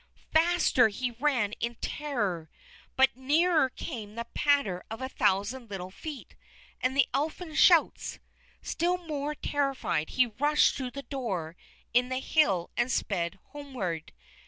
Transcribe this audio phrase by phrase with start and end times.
[0.33, 2.49] Faster he ran in terror,
[2.95, 6.33] but nearer came the patter of a thousand little feet,
[6.81, 8.17] and the Elfin shouts.
[8.63, 11.55] Still more terrified, he rushed through the door
[11.93, 14.11] in the hill and sped homeward.